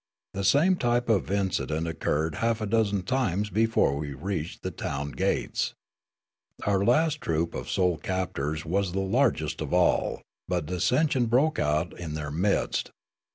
The 0.33 0.43
same 0.43 0.77
t3^.pe 0.77 1.13
of 1.15 1.29
incid 1.29 1.69
ent 1.71 1.87
occurred 1.87 2.33
half 2.41 2.59
a 2.59 2.65
dozen 2.65 3.03
times 3.03 3.51
before 3.51 3.95
we 3.95 4.15
reached 4.15 4.63
the 4.63 4.71
town 4.71 5.11
gates. 5.11 5.75
Our 6.65 6.83
last 6.83 7.21
troop 7.21 7.53
of 7.53 7.69
soul 7.69 7.97
captors 7.99 8.65
was 8.65 8.93
the 8.93 8.99
largest 8.99 9.61
of 9.61 9.75
all, 9.75 10.23
but 10.47 10.65
dissension 10.65 11.27
broke 11.27 11.59
out 11.59 11.93
in 11.99 12.15
their 12.15 12.31
midst. 12.31 12.89